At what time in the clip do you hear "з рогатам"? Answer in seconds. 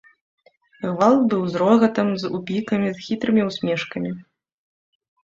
1.55-2.07